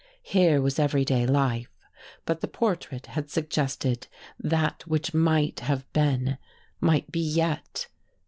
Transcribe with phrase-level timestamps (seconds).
[0.23, 1.69] Here was everyday life,
[2.25, 4.07] but the portrait had suggested
[4.39, 6.39] that which might have been
[6.79, 7.87] might be yet.